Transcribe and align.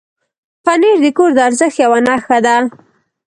پنېر 0.65 0.97
د 1.03 1.07
کور 1.17 1.29
د 1.35 1.39
ارزښت 1.47 1.77
یو 1.83 1.93
نښه 2.07 2.37
ده. 2.45 2.55